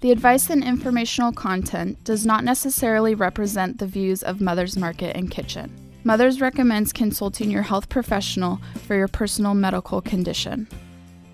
[0.00, 5.30] The advice and informational content does not necessarily represent the views of Mother's Market and
[5.30, 5.70] Kitchen.
[6.04, 10.66] Mother's recommends consulting your health professional for your personal medical condition.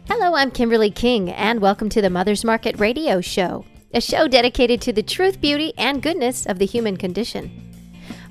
[0.08, 4.80] Hello, I'm Kimberly King, and welcome to the Mother's Market Radio Show, a show dedicated
[4.82, 7.65] to the truth, beauty, and goodness of the human condition.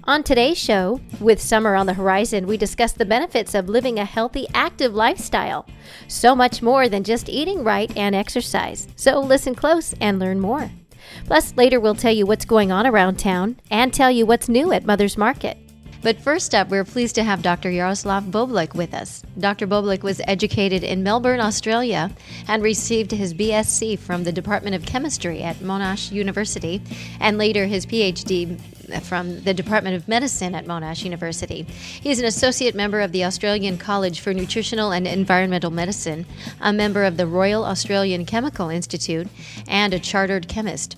[0.08, 4.06] On today's show, with summer on the horizon, we discuss the benefits of living a
[4.06, 5.66] healthy, active lifestyle.
[6.08, 8.88] So much more than just eating right and exercise.
[8.96, 10.70] So listen close and learn more.
[11.26, 14.72] Plus, later we'll tell you what's going on around town and tell you what's new
[14.72, 15.58] at Mother's Market.
[16.04, 17.72] But first up, we're pleased to have Dr.
[17.72, 19.24] Yaroslav Boblik with us.
[19.40, 19.66] Dr.
[19.66, 22.12] Boblik was educated in Melbourne, Australia,
[22.48, 26.80] and received his BSc from the Department of Chemistry at Monash University,
[27.20, 28.60] and later his PhD
[29.04, 31.64] from the Department of Medicine at Monash University.
[31.64, 36.26] He is an associate member of the Australian College for Nutritional and Environmental Medicine,
[36.60, 39.28] a member of the Royal Australian Chemical Institute,
[39.68, 40.96] and a chartered chemist.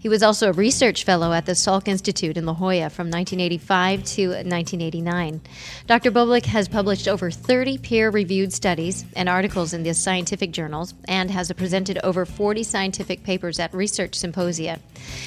[0.00, 4.02] He was also a research fellow at the Salk Institute in La Jolla from 1985
[4.04, 5.42] to 1989.
[5.86, 6.10] Dr.
[6.10, 11.30] Boblik has published over 30 peer reviewed studies and articles in the scientific journals and
[11.30, 14.80] has presented over 40 scientific papers at research symposia.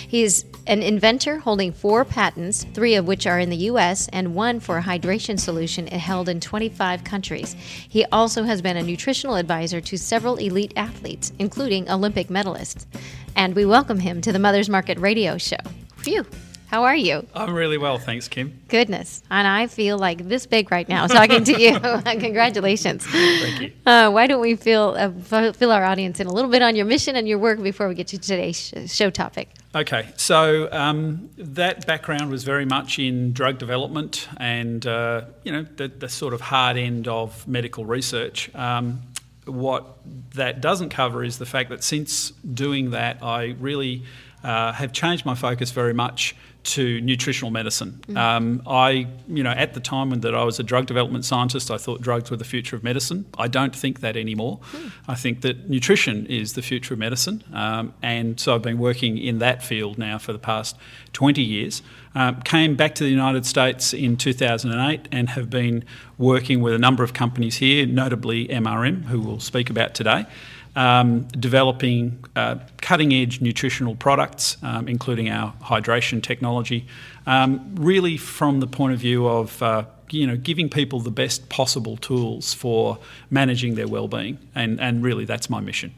[0.07, 4.33] He is an inventor holding four patents, three of which are in the U.S., and
[4.33, 7.53] one for a hydration solution held in 25 countries.
[7.53, 12.87] He also has been a nutritional advisor to several elite athletes, including Olympic medalists
[13.35, 15.57] and we welcome him to the Mother's Market radio show.
[15.97, 16.25] Phew.
[16.73, 17.27] How are you?
[17.35, 18.59] I'm really well, thanks, Kim.
[18.67, 19.21] Goodness.
[19.29, 21.79] And I feel like this big right now talking to you.
[22.03, 23.05] Congratulations.
[23.05, 23.71] Thank you.
[23.85, 26.87] Uh, why don't we fill, uh, fill our audience in a little bit on your
[26.87, 29.49] mission and your work before we get to today's show topic?
[29.75, 35.67] Okay, so um, that background was very much in drug development and, uh, you know,
[35.77, 38.49] the, the, sort of hard end of medical research.
[38.55, 39.01] Um,
[39.45, 39.97] what
[40.35, 44.03] that doesn't cover is the fact that since doing that, I really
[44.43, 48.01] uh, have changed my focus very much to nutritional medicine.
[48.07, 48.17] Mm.
[48.17, 51.69] Um, I, you know, at the time when that I was a drug development scientist,
[51.69, 53.25] I thought drugs were the future of medicine.
[53.37, 54.59] I don't think that anymore.
[54.71, 54.91] Mm.
[55.07, 59.17] I think that nutrition is the future of medicine, um, and so I've been working
[59.17, 60.77] in that field now for the past
[61.13, 61.81] 20 years.
[62.15, 65.83] Um, came back to the United States in 2008 and have been
[66.17, 70.27] working with a number of companies here, notably MRM, who we'll speak about today
[70.75, 76.87] um, developing uh, cutting edge nutritional products, um, including our hydration technology,
[77.27, 81.49] um, really from the point of view of uh, you know, giving people the best
[81.49, 85.93] possible tools for managing their well-being, and, and really that's my mission.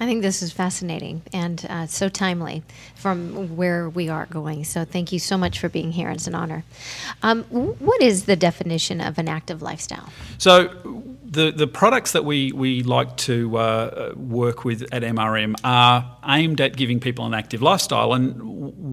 [0.00, 2.62] I think this is fascinating and uh, so timely
[2.94, 4.62] from where we are going.
[4.62, 6.08] So thank you so much for being here.
[6.10, 6.64] It's an honor.
[7.22, 10.08] Um, what is the definition of an active lifestyle?
[10.38, 10.68] So
[11.30, 16.58] the, the products that we, we like to uh, work with at MRM are aimed
[16.60, 18.40] at giving people an active lifestyle, and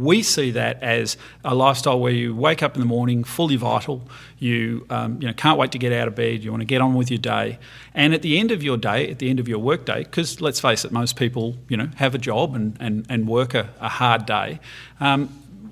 [0.04, 1.16] we see that as
[1.46, 4.02] a lifestyle where you wake up in the morning fully vital,
[4.38, 6.82] you um, you know can't wait to get out of bed, you want to get
[6.82, 7.58] on with your day,
[7.94, 10.42] and at the end of your day, at the end of your work day, because
[10.42, 13.70] let's face it, most people you know have a job and, and, and work a,
[13.80, 14.60] a hard day.
[15.00, 15.30] Um,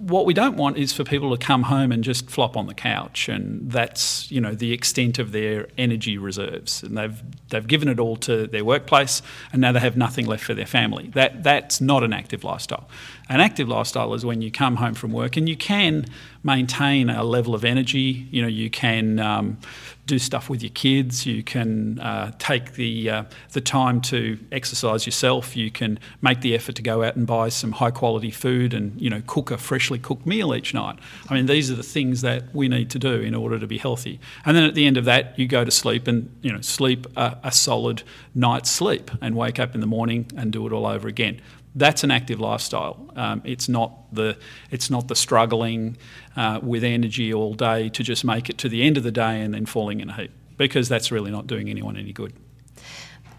[0.08, 2.74] what we don't want is for people to come home and just flop on the
[2.74, 7.88] couch, and that's you know the extent of their energy reserves, and they've they've given
[7.88, 9.22] it all to their workplace,
[9.52, 11.10] and now they have nothing left for their family.
[11.14, 12.90] That that's not an active lifestyle.
[13.30, 16.06] An active lifestyle is when you come home from work and you can
[16.44, 18.28] maintain a level of energy.
[18.32, 19.58] You know, you can um,
[20.06, 21.26] do stuff with your kids.
[21.26, 25.56] You can uh, take the uh, the time to exercise yourself.
[25.56, 29.00] You can make the effort to go out and buy some high quality food and
[29.02, 31.00] you know cook a freshly cooked meal each night.
[31.30, 33.78] I mean, these are the things that we need to do in order to be
[33.78, 34.20] healthy.
[34.46, 37.08] And then at the end of that, you go to sleep and you know sleep
[37.16, 38.04] a, a solid
[38.36, 41.42] night's sleep and wake up in the morning and do it all over again
[41.76, 43.12] that's an active lifestyle.
[43.16, 44.38] Um, it's not the
[44.70, 45.98] it's not the struggling
[46.36, 49.42] uh, with energy all day to just make it to the end of the day
[49.42, 52.34] and then falling in a heap because that's really not doing anyone any good.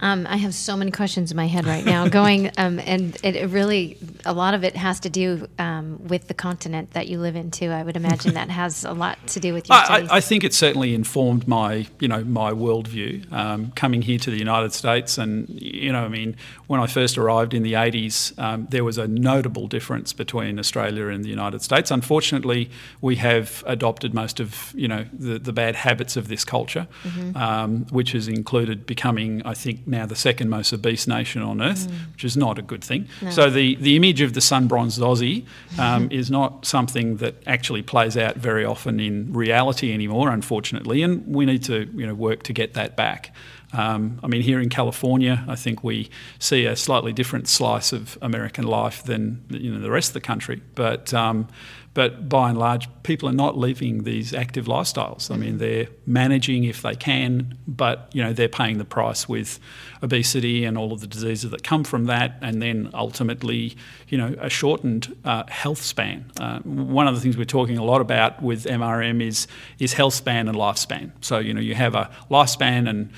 [0.01, 3.49] Um, I have so many questions in my head right now going, um, and it
[3.51, 7.37] really, a lot of it has to do um, with the continent that you live
[7.37, 7.71] in too.
[7.71, 10.55] I would imagine that has a lot to do with your I, I, think it
[10.55, 15.19] certainly informed my, you know, my worldview um, coming here to the United States.
[15.19, 16.37] And, you know, I mean,
[16.67, 21.09] when I first arrived in the 80s, um, there was a notable difference between Australia
[21.09, 21.91] and the United States.
[21.91, 22.71] Unfortunately,
[23.01, 27.37] we have adopted most of, you know, the, the bad habits of this culture, mm-hmm.
[27.37, 31.89] Um, which has included becoming, I think, now the second most obese nation on earth,
[31.89, 32.13] mm.
[32.13, 33.09] which is not a good thing.
[33.23, 33.31] No.
[33.31, 35.47] So the, the image of the sun bronzed Aussie
[35.79, 41.27] um, is not something that actually plays out very often in reality anymore, unfortunately, and
[41.27, 43.35] we need to you know work to get that back.
[43.75, 48.17] Um, I mean, here in California, I think we see a slightly different slice of
[48.23, 50.63] American life than you know the rest of the country.
[50.75, 51.49] But um,
[51.95, 55.31] but by and large, people are not living these active lifestyles.
[55.31, 59.61] I mean, they're managing if they can, but you know they're paying the price with
[60.03, 63.77] obesity and all of the diseases that come from that, and then ultimately,
[64.09, 66.31] you know, a shortened uh, health span.
[66.39, 69.47] Uh, one of the things we're talking a lot about with MRM is
[69.79, 71.13] is health span and lifespan.
[71.21, 73.11] So you know, you have a lifespan and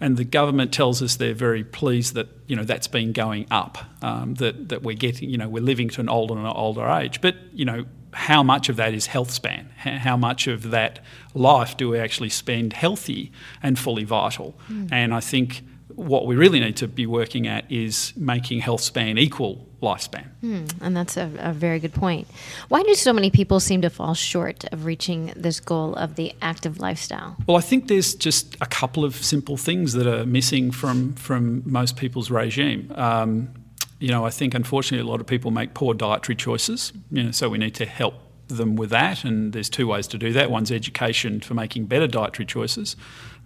[0.00, 3.78] and the government tells us they're very pleased that you know that's been going up,
[4.02, 7.20] um, that that we're getting, you know, we're living to an older and older age.
[7.20, 9.70] But you know, how much of that is health span?
[9.76, 11.00] How much of that
[11.34, 14.58] life do we actually spend healthy and fully vital?
[14.70, 14.88] Mm.
[14.92, 15.62] And I think
[15.98, 20.28] what we really need to be working at is making health span equal lifespan.
[20.42, 22.28] Mm, and that's a, a, very good point.
[22.68, 26.32] Why do so many people seem to fall short of reaching this goal of the
[26.40, 27.36] active lifestyle?
[27.46, 31.62] Well, I think there's just a couple of simple things that are missing from, from
[31.66, 32.92] most people's regime.
[32.94, 33.52] Um,
[33.98, 36.92] you know, I think unfortunately a lot of people make poor dietary choices.
[37.10, 38.14] You know, so we need to help
[38.48, 39.24] them with that.
[39.24, 40.50] And there's two ways to do that.
[40.50, 42.96] One's education for making better dietary choices.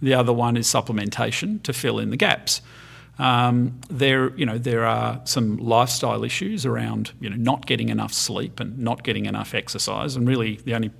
[0.00, 2.60] The other one is supplementation to fill in the gaps.
[3.18, 8.12] Um, there, you know, there are some lifestyle issues around, you know, not getting enough
[8.12, 10.90] sleep and not getting enough exercise, and really the only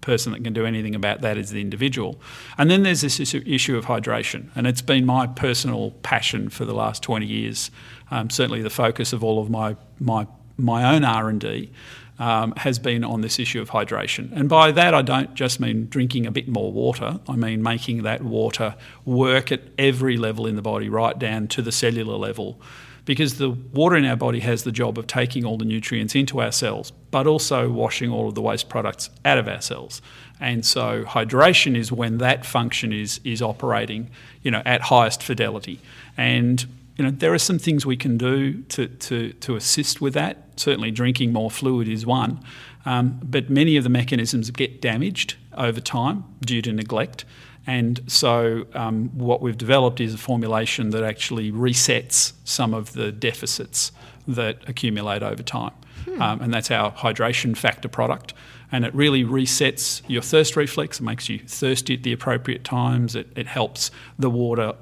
[0.00, 2.20] person that can do anything about that is the individual.
[2.56, 6.72] And then there's this issue of hydration, and it's been my personal passion for the
[6.72, 7.70] last 20 years.
[8.10, 10.26] Um, certainly, the focus of all of my my
[10.56, 11.70] my own R and D
[12.18, 14.32] um, has been on this issue of hydration.
[14.32, 18.02] And by that, I don't just mean drinking a bit more water, I mean making
[18.02, 18.74] that water
[19.04, 22.60] work at every level in the body, right down to the cellular level.
[23.04, 26.42] Because the water in our body has the job of taking all the nutrients into
[26.42, 30.02] our cells, but also washing all of the waste products out of our cells.
[30.40, 34.10] And so hydration is when that function is is operating,
[34.42, 35.80] you know, at highest fidelity.
[36.18, 36.66] And
[36.98, 40.48] you know, there are some things we can do to, to, to assist with that.
[40.56, 42.40] Certainly, drinking more fluid is one.
[42.84, 47.24] Um, but many of the mechanisms get damaged over time due to neglect.
[47.68, 53.12] And so, um, what we've developed is a formulation that actually resets some of the
[53.12, 53.92] deficits
[54.26, 55.74] that accumulate over time.
[56.04, 56.22] Hmm.
[56.22, 58.34] Um, and that's our hydration factor product.
[58.72, 60.98] And it really resets your thirst reflex.
[60.98, 63.14] It makes you thirsty at the appropriate times.
[63.14, 64.74] It, it helps the water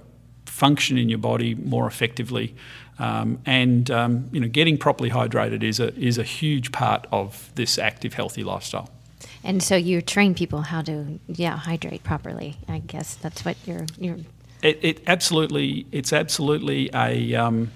[0.57, 2.55] function in your body more effectively.
[2.99, 7.51] Um, and um, you know, getting properly hydrated is a is a huge part of
[7.55, 8.91] this active, healthy lifestyle.
[9.45, 12.57] And so you train people how to yeah hydrate properly.
[12.69, 14.19] I guess that's what you're you're.
[14.63, 17.35] It, it absolutely it's absolutely a.
[17.35, 17.71] Um,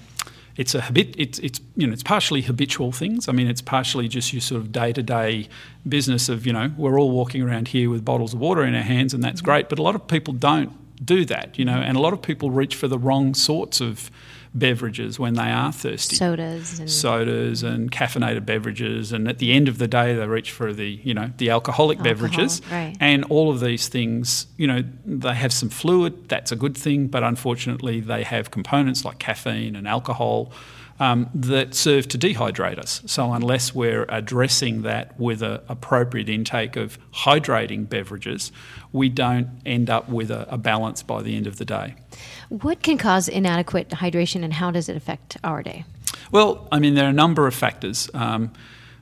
[0.56, 1.14] it's a habit.
[1.16, 3.28] It's it's you know it's partially habitual things.
[3.28, 5.48] I mean, it's partially just your sort of day to day
[5.88, 8.82] business of you know we're all walking around here with bottles of water in our
[8.82, 9.50] hands, and that's mm-hmm.
[9.50, 9.68] great.
[9.68, 10.72] But a lot of people don't
[11.04, 14.10] do that, you know, and a lot of people reach for the wrong sorts of
[14.52, 16.16] beverages when they are thirsty.
[16.16, 20.50] Sodas and sodas and caffeinated beverages and at the end of the day they reach
[20.50, 22.62] for the, you know, the alcoholic Alcohol, beverages.
[22.70, 22.96] Right.
[23.00, 27.06] And all of these things, you know, they have some fluid, that's a good thing,
[27.06, 30.52] but unfortunately they have components like caffeine and alcohol
[31.00, 33.02] um, that serve to dehydrate us.
[33.06, 38.52] So, unless we're addressing that with an appropriate intake of hydrating beverages,
[38.92, 41.96] we don't end up with a, a balance by the end of the day.
[42.50, 45.84] What can cause inadequate hydration and how does it affect our day?
[46.30, 48.08] Well, I mean, there are a number of factors.
[48.14, 48.52] Um,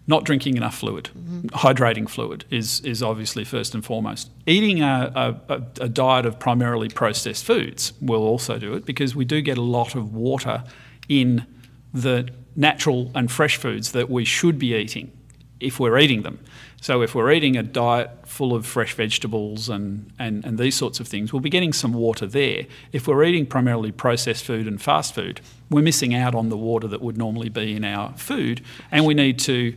[0.07, 1.49] not drinking enough fluid, mm-hmm.
[1.49, 4.31] hydrating fluid is, is obviously first and foremost.
[4.47, 9.27] Eating a, a, a, diet of primarily processed foods will also do it because we
[9.27, 10.65] do get a lot of water
[11.11, 11.47] in
[11.93, 15.13] the natural and fresh foods that we should be eating
[15.61, 16.39] if we're eating them.
[16.81, 21.01] So if we're eating a diet full of fresh vegetables and, and, and these sorts
[21.01, 22.67] of things, we'll be getting some water there.
[22.93, 25.41] If we're eating primarily processed food and fast food,
[25.71, 29.15] we're missing out on the water that would normally be in our food, and we
[29.15, 29.75] need to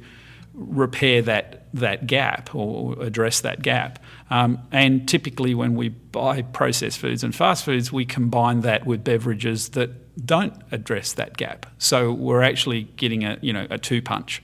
[0.54, 3.98] repair that that gap or address that gap.
[4.30, 9.04] Um, and typically, when we buy processed foods and fast foods, we combine that with
[9.04, 11.66] beverages that don't address that gap.
[11.78, 14.42] So we're actually getting a you know a two punch.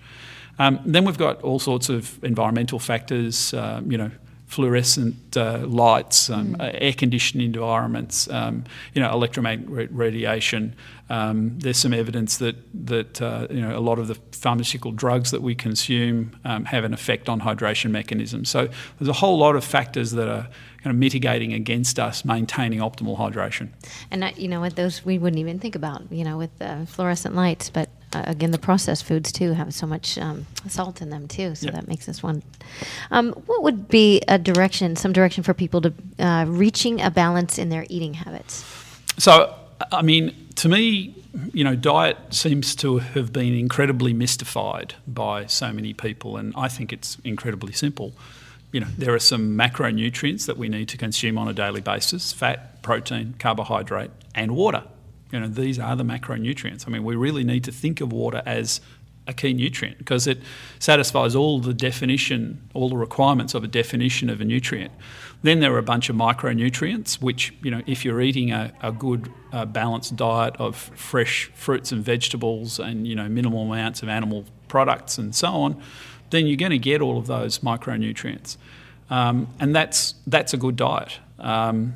[0.59, 4.09] Um, then we've got all sorts of environmental factors, uh, you know,
[4.47, 6.71] fluorescent uh, lights, um, mm.
[6.81, 10.73] air conditioned environments, um, you know, electromagnetic radiation.
[11.09, 12.55] Um, there's some evidence that
[12.87, 16.83] that uh, you know a lot of the pharmaceutical drugs that we consume um, have
[16.83, 18.49] an effect on hydration mechanisms.
[18.49, 18.67] So
[18.99, 20.47] there's a whole lot of factors that are
[20.87, 23.67] kind of mitigating against us maintaining optimal hydration.
[24.09, 26.87] And that, you know, with those we wouldn't even think about, you know, with the
[26.89, 31.09] fluorescent lights, but uh, again, the processed foods too have so much um, salt in
[31.09, 31.75] them too, so yep.
[31.75, 32.41] that makes us one.
[33.11, 37.57] Um, what would be a direction, some direction for people to uh, reaching a balance
[37.57, 38.63] in their eating habits?
[39.17, 39.53] So,
[39.91, 41.15] I mean, to me,
[41.51, 46.69] you know, diet seems to have been incredibly mystified by so many people, and I
[46.69, 48.13] think it's incredibly simple.
[48.71, 52.33] You know, there are some macronutrients that we need to consume on a daily basis
[52.33, 54.83] fat, protein, carbohydrate, and water.
[55.31, 56.87] You know, these are the macronutrients.
[56.87, 58.81] I mean, we really need to think of water as
[59.27, 60.39] a key nutrient because it
[60.79, 64.91] satisfies all the definition, all the requirements of a definition of a nutrient.
[65.43, 68.91] Then there are a bunch of micronutrients, which, you know, if you're eating a, a
[68.91, 74.09] good uh, balanced diet of fresh fruits and vegetables and, you know, minimal amounts of
[74.09, 75.81] animal products and so on,
[76.29, 78.57] then you're going to get all of those micronutrients.
[79.09, 81.19] Um, and that's, that's a good diet.
[81.39, 81.95] Um,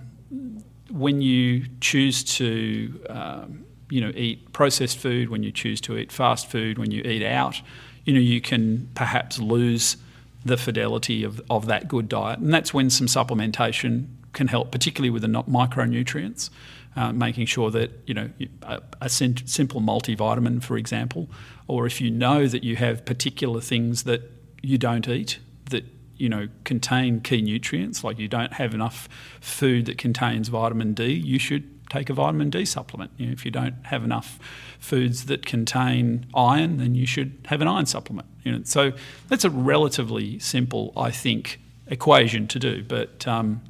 [0.92, 6.12] when you choose to um, you know eat processed food, when you choose to eat
[6.12, 7.62] fast food, when you eat out,
[8.06, 9.98] you know you can perhaps lose
[10.44, 15.10] the fidelity of, of that good diet, and that's when some supplementation can help, particularly
[15.10, 16.50] with the micronutrients.
[16.94, 18.30] Uh, making sure that you know
[18.64, 21.30] a, a sim- simple multivitamin, for example,
[21.70, 24.30] or if you know that you have particular things that
[24.62, 25.86] you don't eat that
[26.18, 29.08] you know contain key nutrients, like you don't have enough
[29.40, 33.12] food that contains vitamin D, you should take a vitamin D supplement.
[33.18, 34.40] You know, if you don't have enough
[34.80, 38.28] foods that contain iron, then you should have an iron supplement.
[38.44, 38.92] You know, so
[39.28, 43.62] that's a relatively simple, I think, equation to do, but um,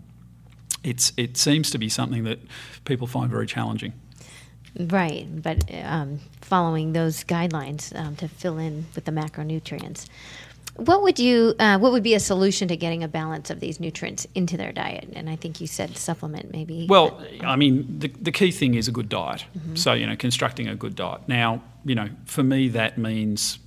[0.83, 2.39] it's it seems to be something that
[2.85, 3.93] people find very challenging.
[4.77, 10.07] Right, but um, following those guidelines um, to fill in with the macronutrients.
[10.77, 11.53] What would you?
[11.59, 14.71] Uh, what would be a solution to getting a balance of these nutrients into their
[14.71, 15.09] diet?
[15.13, 16.87] And I think you said supplement, maybe.
[16.89, 19.45] Well, I mean, the, the key thing is a good diet.
[19.57, 19.75] Mm-hmm.
[19.75, 21.27] So you know, constructing a good diet.
[21.27, 23.59] Now, you know, for me, that means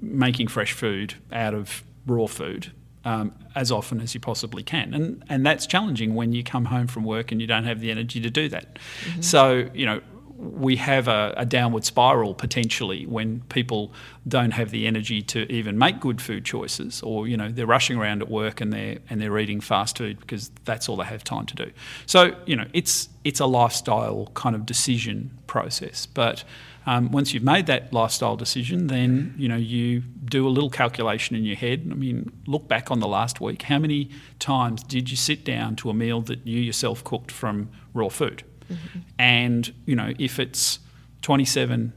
[0.00, 2.72] making fresh food out of raw food
[3.04, 4.94] um, as often as you possibly can.
[4.94, 7.90] And, and that's challenging when you come home from work and you don't have the
[7.90, 8.74] energy to do that.
[8.74, 9.20] Mm-hmm.
[9.22, 10.00] So, you know,
[10.42, 13.92] we have a, a, downward spiral potentially when people
[14.26, 17.96] don't have the energy to even make good food choices, or you know they're rushing
[17.96, 21.22] around at work and they're and they're eating fast food because that's all they have
[21.22, 21.70] time to do.
[22.06, 26.06] So you know it's it's a lifestyle kind of decision process.
[26.06, 26.42] But
[26.86, 31.36] um, once you've made that lifestyle decision, then you know you do a little calculation
[31.36, 31.88] in your head.
[31.90, 33.62] I mean, look back on the last week.
[33.62, 37.70] How many times did you sit down to a meal that you yourself cooked from
[37.94, 38.42] raw food?
[38.70, 38.98] Mm-hmm.
[39.18, 40.78] And, you know, if it's
[41.22, 41.92] 27,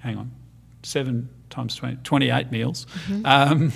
[0.00, 0.30] hang on,
[0.82, 3.26] 7 times 20, 28 meals, mm-hmm.
[3.26, 3.72] um,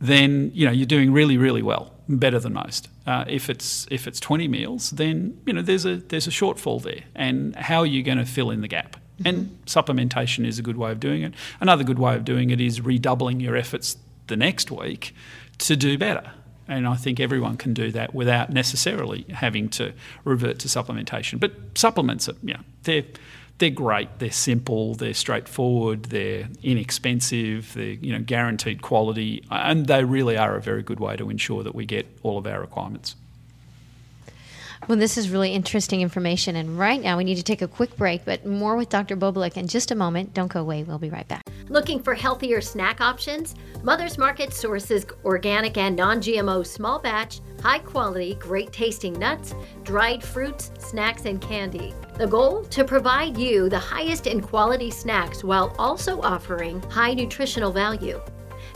[0.00, 2.88] then, you know, you're doing really, really well, better than most.
[3.06, 6.80] Uh, if it's if it's 20 meals, then you know there's a there's a shortfall
[6.82, 8.96] there, and how are you going to fill in the gap?
[9.18, 9.26] Mm-hmm.
[9.26, 11.34] And supplementation is a good way of doing it.
[11.60, 13.96] Another good way of doing it is redoubling your efforts
[14.28, 15.14] the next week
[15.58, 16.32] to do better.
[16.70, 19.92] And I think everyone can do that without necessarily having to
[20.24, 21.40] revert to supplementation.
[21.40, 22.36] But supplements are,
[22.84, 23.02] they're
[23.58, 24.20] they're great.
[24.20, 24.94] They're simple.
[24.94, 26.04] They're straightforward.
[26.04, 27.74] They're inexpensive.
[27.74, 31.62] They're you know guaranteed quality, and they really are a very good way to ensure
[31.64, 33.16] that we get all of our requirements.
[34.88, 36.56] Well, this is really interesting information.
[36.56, 39.16] And right now, we need to take a quick break, but more with Dr.
[39.16, 40.34] Bobolik in just a moment.
[40.34, 40.82] Don't go away.
[40.82, 41.42] We'll be right back.
[41.68, 43.54] Looking for healthier snack options?
[43.84, 50.24] Mother's Market sources organic and non GMO small batch, high quality, great tasting nuts, dried
[50.24, 51.94] fruits, snacks, and candy.
[52.14, 52.64] The goal?
[52.64, 58.20] To provide you the highest in quality snacks while also offering high nutritional value.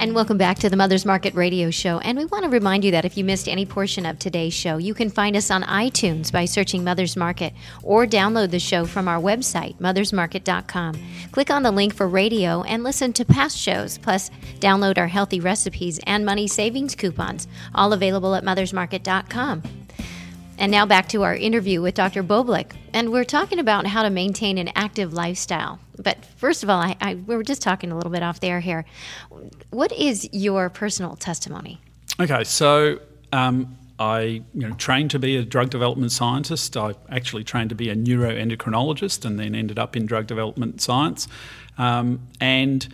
[0.00, 1.98] And welcome back to the Mother's Market Radio Show.
[1.98, 4.76] And we want to remind you that if you missed any portion of today's show,
[4.76, 7.52] you can find us on iTunes by searching Mother's Market
[7.82, 10.94] or download the show from our website, mothersmarket.com.
[11.32, 15.40] Click on the link for radio and listen to past shows, plus download our healthy
[15.40, 19.64] recipes and money savings coupons, all available at mothersmarket.com.
[20.58, 22.22] And now back to our interview with Dr.
[22.22, 22.70] Bobolik.
[22.92, 25.80] And we're talking about how to maintain an active lifestyle.
[25.98, 28.60] But first of all, I, I, we were just talking a little bit off there
[28.60, 28.84] here.
[29.70, 31.80] What is your personal testimony?
[32.20, 32.98] Okay, so
[33.32, 36.76] um, I you know trained to be a drug development scientist.
[36.76, 41.28] I actually trained to be a neuroendocrinologist, and then ended up in drug development science,
[41.78, 42.88] um, and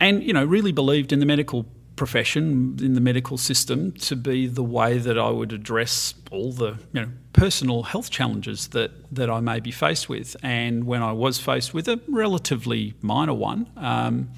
[0.00, 1.66] and you know really believed in the medical
[2.02, 6.80] profession in the medical system to be the way that I would address all the
[6.92, 10.34] you know personal health challenges that that I may be faced with.
[10.42, 14.32] And when I was faced with a relatively minor one, um,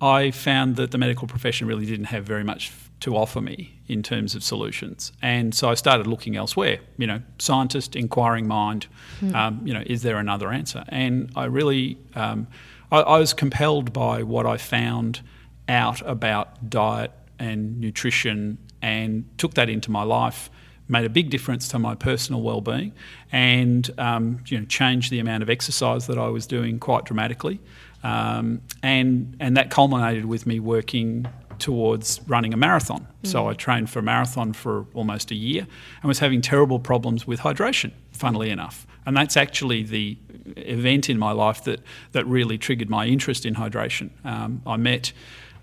[0.00, 4.02] I found that the medical profession really didn't have very much to offer me in
[4.02, 5.12] terms of solutions.
[5.20, 6.78] And so I started looking elsewhere.
[6.96, 8.86] You know, scientist, inquiring mind.
[9.20, 9.34] Mm.
[9.34, 10.82] Um, you know, is there another answer?
[10.88, 12.46] And I really, um,
[12.90, 15.20] I, I was compelled by what I found
[15.68, 20.50] out about diet and nutrition and took that into my life
[20.88, 22.92] made a big difference to my personal well-being
[23.30, 27.60] and um, you know changed the amount of exercise that I was doing quite dramatically
[28.02, 31.26] um, and and that culminated with me working
[31.58, 33.06] towards running a marathon.
[33.22, 33.28] Mm.
[33.28, 35.66] So I trained for a marathon for almost a year
[36.02, 38.86] and was having terrible problems with hydration, funnily enough.
[39.06, 40.18] And that's actually the
[40.56, 41.80] event in my life that,
[42.12, 44.10] that really triggered my interest in hydration.
[44.24, 45.12] Um, I met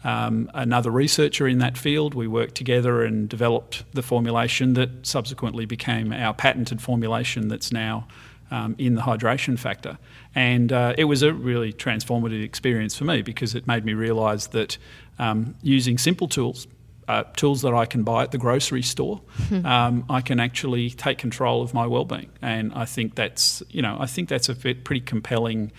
[0.03, 2.13] um, another researcher in that field.
[2.13, 8.07] We worked together and developed the formulation that subsequently became our patented formulation that's now
[8.51, 9.97] um, in the hydration factor.
[10.35, 14.47] And uh, it was a really transformative experience for me because it made me realise
[14.47, 14.77] that
[15.17, 16.67] um, using simple tools,
[17.07, 19.65] uh, tools that I can buy at the grocery store, mm-hmm.
[19.65, 22.29] um, I can actually take control of my well-being.
[22.41, 25.71] And I think that's, you know, I think that's a pretty compelling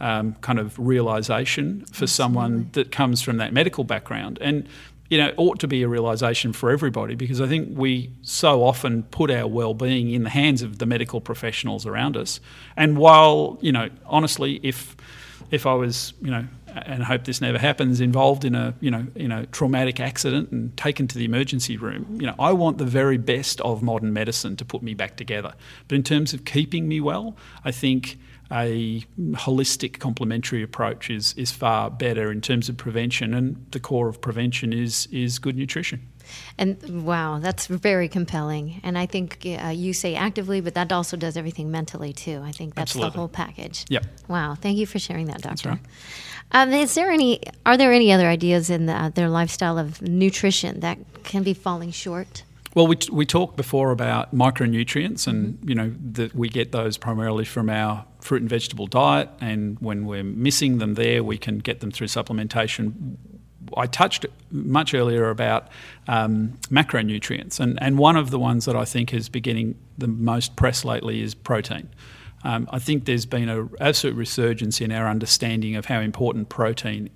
[0.00, 2.06] um, kind of realization for Absolutely.
[2.08, 4.38] someone that comes from that medical background.
[4.40, 4.68] And
[5.08, 9.04] you know, ought to be a realization for everybody because I think we so often
[9.04, 12.40] put our well-being in the hands of the medical professionals around us.
[12.76, 14.96] And while, you know, honestly, if
[15.52, 18.90] if I was, you know, and I hope this never happens, involved in a, you
[18.90, 22.78] know, in a traumatic accident and taken to the emergency room, you know, I want
[22.78, 25.54] the very best of modern medicine to put me back together.
[25.88, 28.18] But in terms of keeping me well, I think
[28.50, 34.08] a holistic complementary approach is, is far better in terms of prevention, and the core
[34.08, 36.06] of prevention is, is good nutrition.
[36.58, 38.80] And wow, that's very compelling.
[38.82, 42.40] And I think uh, you say actively, but that also does everything mentally too.
[42.44, 43.10] I think that's Absolutely.
[43.12, 43.84] the whole package.
[43.88, 44.06] Yep.
[44.28, 44.54] Wow.
[44.54, 45.70] Thank you for sharing that, doctor.
[45.70, 45.80] Right.
[46.52, 47.40] Um, is there any?
[47.64, 51.90] Are there any other ideas in the, their lifestyle of nutrition that can be falling
[51.90, 52.44] short?
[52.74, 55.68] Well, we, we talked before about micronutrients, and mm-hmm.
[55.68, 60.04] you know that we get those primarily from our fruit and vegetable diet, and when
[60.04, 63.16] we're missing them there, we can get them through supplementation.
[63.76, 65.68] I touched much earlier about
[66.08, 70.56] um, macronutrients, and, and one of the ones that I think is beginning the most
[70.56, 71.88] press lately is protein.
[72.44, 77.10] Um, I think there's been an absolute resurgence in our understanding of how important protein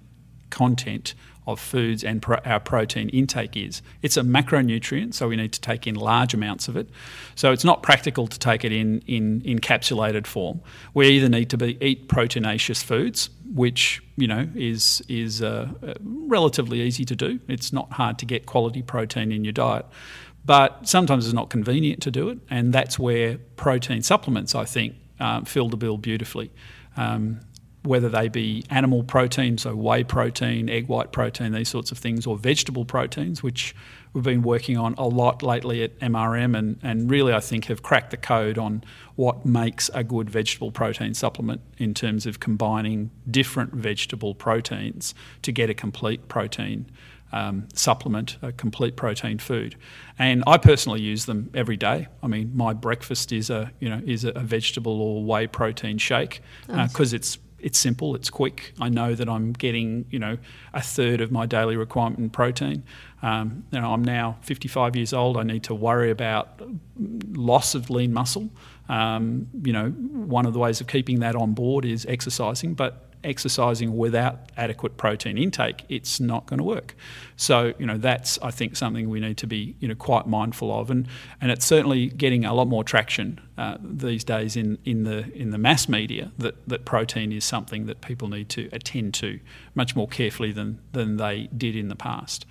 [0.50, 1.14] content
[1.52, 3.82] of foods and pro- our protein intake is.
[4.02, 6.88] It's a macronutrient, so we need to take in large amounts of it.
[7.34, 10.60] So it's not practical to take it in, in encapsulated form.
[10.94, 15.68] We either need to be, eat proteinaceous foods, which you know is is uh,
[16.04, 17.40] relatively easy to do.
[17.48, 19.86] It's not hard to get quality protein in your diet.
[20.44, 24.94] But sometimes it's not convenient to do it, and that's where protein supplements, I think,
[25.18, 26.50] uh, fill the bill beautifully.
[26.96, 27.40] Um,
[27.82, 32.26] whether they be animal protein, so whey protein, egg white protein, these sorts of things,
[32.26, 33.74] or vegetable proteins, which
[34.12, 37.82] we've been working on a lot lately at MRM and, and really I think have
[37.82, 38.84] cracked the code on
[39.16, 45.52] what makes a good vegetable protein supplement in terms of combining different vegetable proteins to
[45.52, 46.86] get a complete protein
[47.32, 49.76] um, supplement, a complete protein food.
[50.18, 52.08] And I personally use them every day.
[52.22, 56.42] I mean, my breakfast is a you know is a vegetable or whey protein shake
[56.66, 58.72] because uh, it's it's simple, it's quick.
[58.80, 60.38] I know that I'm getting, you know,
[60.72, 62.82] a third of my daily requirement in protein.
[63.22, 65.36] Um, you know, I'm now 55 years old.
[65.36, 66.60] I need to worry about
[67.32, 68.50] loss of lean muscle.
[68.88, 73.09] Um, you know, one of the ways of keeping that on board is exercising, but
[73.22, 76.94] exercising without adequate protein intake, it's not going to work.
[77.36, 80.72] So, you know, that's I think something we need to be, you know, quite mindful
[80.72, 81.06] of, and
[81.40, 85.50] and it's certainly getting a lot more traction uh, these days in, in the in
[85.50, 89.40] the mass media that that protein is something that people need to attend to
[89.74, 92.46] much more carefully than than they did in the past.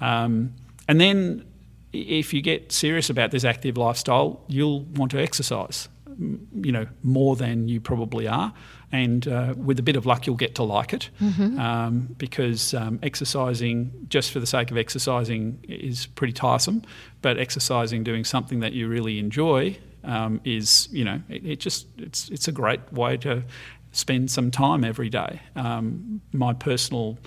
[0.00, 0.54] Um,
[0.88, 1.44] and then,
[1.92, 7.36] if you get serious about this active lifestyle, you'll want to exercise you know more
[7.36, 8.52] than you probably are,
[8.92, 11.58] and uh, with a bit of luck, you'll get to like it mm-hmm.
[11.58, 16.82] um, because um, exercising just for the sake of exercising is pretty tiresome.
[17.22, 21.86] But exercising, doing something that you really enjoy, um, is you know it, it, just
[21.98, 23.44] it's it's a great way to
[23.92, 25.40] spend some time every day.
[25.54, 27.18] Um, my personal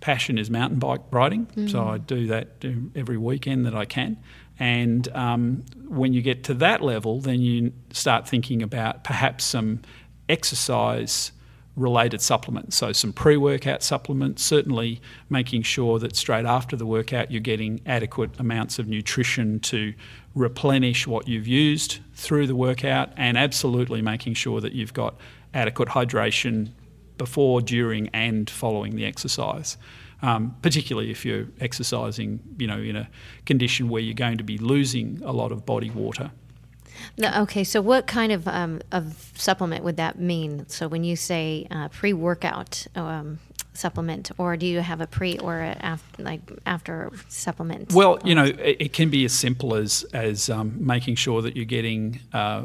[0.00, 1.70] passion is mountain bike riding, mm.
[1.70, 4.18] so I do that every weekend that I can.
[4.58, 9.80] And um, when you get to that level, then you start thinking about perhaps some
[10.28, 11.32] exercise
[11.76, 12.76] related supplements.
[12.76, 17.80] So, some pre workout supplements, certainly making sure that straight after the workout you're getting
[17.86, 19.94] adequate amounts of nutrition to
[20.34, 25.16] replenish what you've used through the workout, and absolutely making sure that you've got
[25.52, 26.70] adequate hydration
[27.18, 29.76] before, during, and following the exercise.
[30.24, 33.06] Um, particularly if you're exercising, you know, in a
[33.44, 36.30] condition where you're going to be losing a lot of body water.
[37.22, 40.64] Okay, so what kind of um, of supplement would that mean?
[40.68, 43.38] So when you say uh, pre workout um,
[43.74, 47.92] supplement, or do you have a pre or a after, like after supplement?
[47.92, 51.56] Well, you know, it, it can be as simple as as um, making sure that
[51.56, 52.64] you're getting uh,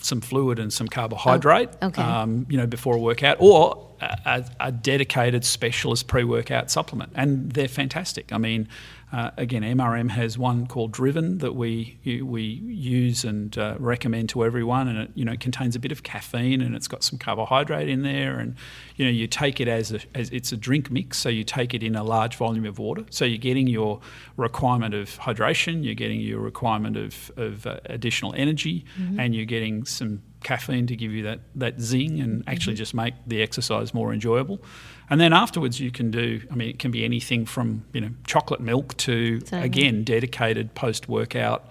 [0.00, 2.02] some fluid and some carbohydrate, oh, okay.
[2.02, 3.90] Um, you know, before a workout, or
[4.24, 8.32] a, a dedicated specialist pre workout supplement, and they're fantastic.
[8.32, 8.68] I mean,
[9.14, 14.44] uh, again, MRM has one called Driven that we we use and uh, recommend to
[14.44, 17.88] everyone, and it you know contains a bit of caffeine and it's got some carbohydrate
[17.88, 18.56] in there, and
[18.96, 21.74] you know you take it as a as it's a drink mix, so you take
[21.74, 24.00] it in a large volume of water, so you're getting your
[24.36, 29.20] requirement of hydration, you're getting your requirement of of uh, additional energy, mm-hmm.
[29.20, 32.78] and you're getting some caffeine to give you that that zing and actually mm-hmm.
[32.78, 34.62] just make the exercise more enjoyable.
[35.10, 36.40] And then afterwards, you can do.
[36.50, 41.08] I mean, it can be anything from you know chocolate milk to again dedicated post
[41.08, 41.66] workout,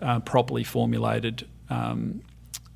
[0.00, 1.46] uh, properly formulated.
[1.70, 2.22] Um,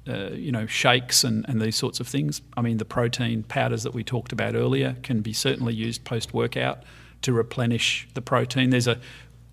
[0.09, 2.41] uh, you know, shakes and, and these sorts of things.
[2.57, 6.33] I mean, the protein powders that we talked about earlier can be certainly used post
[6.33, 6.83] workout
[7.23, 8.71] to replenish the protein.
[8.71, 8.99] There's a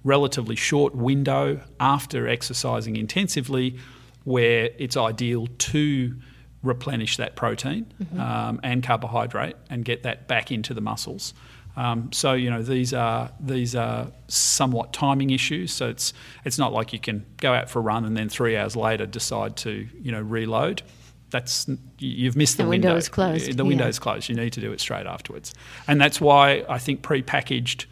[0.03, 3.77] relatively short window after exercising intensively
[4.27, 6.13] where it's ideal to
[6.61, 8.19] replenish that protein mm-hmm.
[8.19, 11.33] um, and carbohydrate and get that back into the muscles.
[11.77, 15.71] Um, so you know these are these are somewhat timing issues.
[15.71, 16.11] So it's
[16.43, 19.05] it's not like you can go out for a run and then three hours later
[19.05, 20.81] decide to you know reload.
[21.29, 22.89] That's you've missed the, the window.
[22.89, 23.45] window is closed.
[23.45, 23.67] The yeah.
[23.67, 24.27] window is closed.
[24.27, 25.53] You need to do it straight afterwards,
[25.87, 27.85] and that's why I think pre-packaged,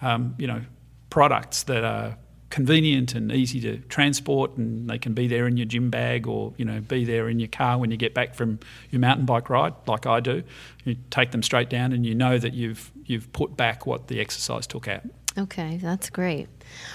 [0.00, 0.62] um, you know,
[1.10, 2.16] products that are
[2.52, 6.52] convenient and easy to transport, and they can be there in your gym bag or
[6.58, 8.60] you know be there in your car when you get back from
[8.90, 10.44] your mountain bike ride, like I do.
[10.84, 14.20] You take them straight down, and you know that you've you've put back what the
[14.20, 15.02] exercise took out.
[15.38, 16.46] Okay, that's great.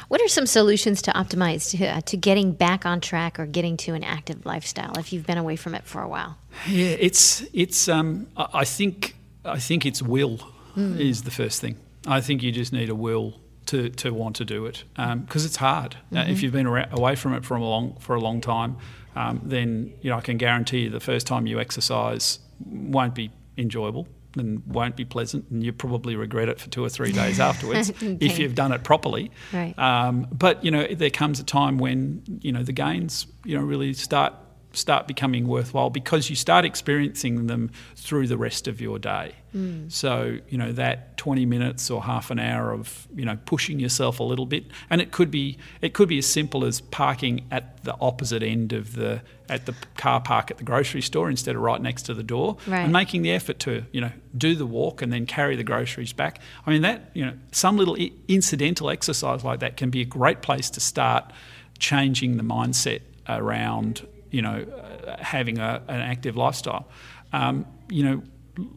[0.10, 3.78] What are some solutions to optimize to, uh, to getting back on track or getting
[3.78, 6.38] to an active lifestyle if you've been away from it for a while?
[6.68, 7.90] Yeah, it's it's.
[7.90, 10.38] Um, I think I think it's will
[10.78, 11.00] mm.
[11.00, 11.78] is the first thing.
[12.06, 15.28] I think you just need a will to, to want to do it because um,
[15.30, 15.92] it's hard.
[15.92, 16.18] Mm-hmm.
[16.18, 16.44] Uh, if mm-hmm.
[16.44, 18.78] you've been away from it for a long for a long time,
[19.16, 23.32] um, then you know I can guarantee you the first time you exercise won't be
[23.58, 27.40] enjoyable and won't be pleasant, and you probably regret it for two or three days
[27.52, 28.18] afterwards okay.
[28.20, 29.32] if you've done it properly.
[29.54, 29.78] Right.
[29.78, 33.64] Um, but you know there comes a time when you know the gains you know
[33.64, 34.34] really start
[34.78, 39.34] start becoming worthwhile because you start experiencing them through the rest of your day.
[39.56, 39.92] Mm.
[39.92, 44.20] So, you know, that 20 minutes or half an hour of, you know, pushing yourself
[44.20, 47.84] a little bit and it could be it could be as simple as parking at
[47.84, 51.62] the opposite end of the at the car park at the grocery store instead of
[51.62, 52.82] right next to the door right.
[52.82, 56.14] and making the effort to, you know, do the walk and then carry the groceries
[56.14, 56.40] back.
[56.66, 60.42] I mean that, you know, some little incidental exercise like that can be a great
[60.42, 61.32] place to start
[61.80, 64.66] changing the mindset around you know,
[65.08, 66.88] uh, having a, an active lifestyle.
[67.34, 68.24] Um, you know,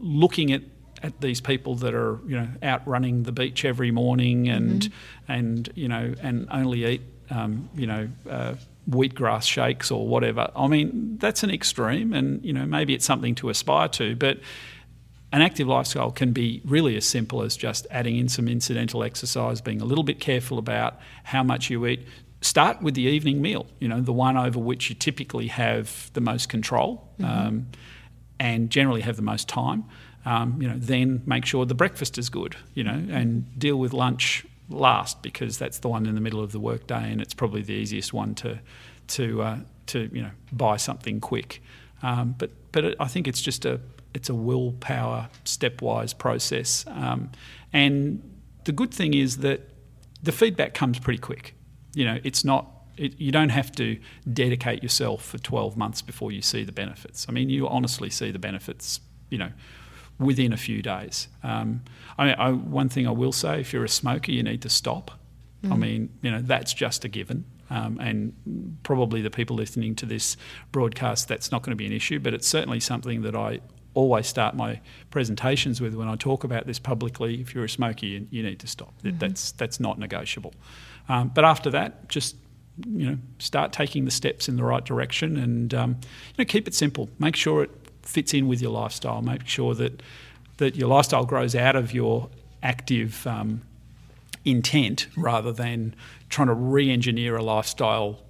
[0.01, 0.63] looking at
[1.03, 5.33] at these people that are you know out running the beach every morning and mm-hmm.
[5.33, 8.55] and you know and only eat um, you know uh,
[8.89, 10.51] wheatgrass shakes or whatever.
[10.55, 14.39] I mean that's an extreme, and you know maybe it's something to aspire to, but
[15.33, 19.61] an active lifestyle can be really as simple as just adding in some incidental exercise,
[19.61, 22.05] being a little bit careful about how much you eat,
[22.41, 26.21] start with the evening meal, you know, the one over which you typically have the
[26.21, 27.25] most control mm-hmm.
[27.25, 27.67] um,
[28.39, 29.85] and generally have the most time.
[30.25, 33.93] Um, you know, then make sure the breakfast is good, you know, and deal with
[33.93, 37.61] lunch last because that's the one in the middle of the workday and it's probably
[37.63, 38.61] the easiest one to
[39.09, 41.63] to uh, to you know buy something quick.
[42.03, 43.81] Um, but but it, I think it's just a
[44.15, 47.31] it's a willpower stepwise process, um,
[47.73, 48.23] and
[48.65, 49.69] the good thing is that
[50.23, 51.55] the feedback comes pretty quick
[51.95, 52.67] you know, it's not.
[52.97, 53.99] It, you don't have to
[54.31, 57.25] dedicate yourself for 12 months before you see the benefits.
[57.29, 59.01] I mean, you honestly see the benefits,
[59.31, 59.53] you know,
[60.19, 61.29] within a few days.
[61.43, 61.83] Um,
[62.19, 64.69] I mean, I, one thing I will say: if you're a smoker, you need to
[64.69, 65.13] stop.
[65.65, 65.73] Mm.
[65.73, 67.45] I mean, you know, that's just a given.
[67.71, 70.37] Um, and probably the people listening to this
[70.73, 73.61] broadcast, that's not going to be an issue, but it's certainly something that I
[73.95, 77.41] always start my presentations with when I talk about this publicly.
[77.41, 78.95] If you're a smoker, you, you need to stop.
[79.03, 79.19] Mm-hmm.
[79.19, 80.55] That's that's not negotiable.
[81.11, 82.37] Um, but after that, just
[82.87, 86.69] you know, start taking the steps in the right direction, and um, you know, keep
[86.69, 87.11] it simple.
[87.19, 87.71] Make sure it
[88.03, 89.21] fits in with your lifestyle.
[89.21, 90.03] Make sure that
[90.59, 92.29] that your lifestyle grows out of your
[92.63, 93.63] active um,
[94.45, 95.97] intent rather than
[96.29, 98.21] trying to re-engineer a lifestyle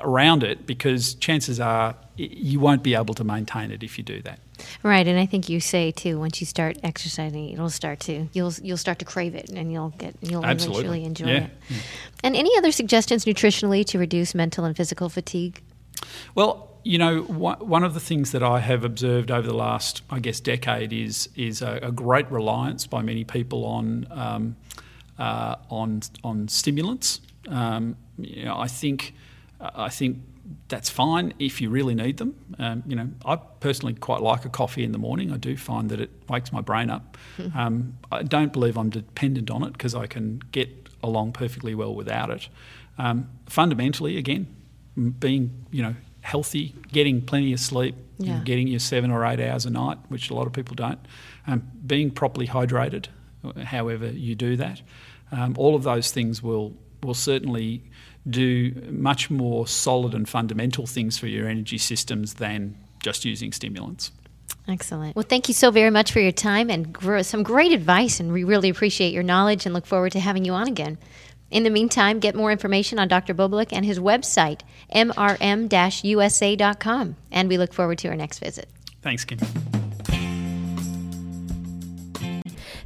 [0.00, 4.22] around it because chances are you won't be able to maintain it if you do
[4.22, 4.38] that.
[4.82, 8.52] Right, and I think you say too once you start exercising, it'll start to you'll
[8.62, 10.80] you'll start to crave it, and you'll get you'll Absolutely.
[10.80, 11.44] eventually enjoy yeah.
[11.44, 11.50] it.
[11.68, 11.76] Yeah.
[12.24, 15.60] And any other suggestions nutritionally to reduce mental and physical fatigue?
[16.34, 20.18] Well, you know, one of the things that I have observed over the last, I
[20.20, 24.56] guess, decade is is a, a great reliance by many people on um,
[25.18, 27.20] uh, on on stimulants.
[27.48, 29.14] Um, you know, I think
[29.62, 30.18] I think
[30.68, 32.34] that's fine if you really need them.
[32.58, 35.32] Um, you know, I personally quite like a coffee in the morning.
[35.32, 37.16] I do find that it wakes my brain up.
[37.38, 37.56] Mm-hmm.
[37.56, 40.68] Um, I don't believe I'm dependent on it because I can get
[41.02, 42.48] along perfectly well without it.
[42.98, 44.46] Um, fundamentally, again,
[45.18, 48.40] being you know healthy, getting plenty of sleep, yeah.
[48.44, 51.00] getting your seven or eight hours a night, which a lot of people don't,
[51.46, 53.06] um, being properly hydrated,
[53.64, 54.82] however you do that,
[55.32, 57.82] um, all of those things will will certainly
[58.28, 64.12] do much more solid and fundamental things for your energy systems than just using stimulants.
[64.68, 65.16] Excellent.
[65.16, 68.44] Well, thank you so very much for your time and some great advice, and we
[68.44, 70.98] really appreciate your knowledge and look forward to having you on again.
[71.50, 73.34] In the meantime, get more information on Dr.
[73.34, 74.60] Bobulik and his website,
[74.94, 78.68] mrm usa.com, and we look forward to our next visit.
[79.02, 79.38] Thanks, Kim.